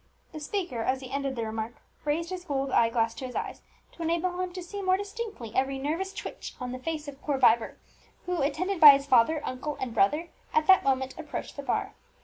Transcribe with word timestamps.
The 0.31 0.39
speaker, 0.39 0.81
as 0.81 1.01
he 1.01 1.11
ended 1.11 1.35
the 1.35 1.45
remark, 1.45 1.75
raised 2.05 2.31
his 2.31 2.43
gold 2.45 2.71
eye 2.71 2.89
glass 2.89 3.13
to 3.13 3.27
his 3.27 3.35
eyes, 3.35 3.61
to 3.91 4.01
enable 4.01 4.39
him 4.39 4.51
to 4.53 4.63
see 4.63 4.81
more 4.81 4.97
distinctly 4.97 5.53
every 5.53 5.77
nervous 5.77 6.11
twitch 6.11 6.55
on 6.59 6.71
the 6.71 6.79
face 6.79 7.07
of 7.07 7.21
poor 7.21 7.37
Vibert, 7.37 7.77
who, 8.25 8.41
attended 8.41 8.79
by 8.79 8.93
his 8.97 9.05
father, 9.05 9.45
uncle, 9.45 9.77
and 9.79 9.93
brother, 9.93 10.29
at 10.55 10.65
that 10.65 10.83
moment 10.83 11.13
approached 11.19 11.55
the 11.55 11.61
bar. 11.61 11.93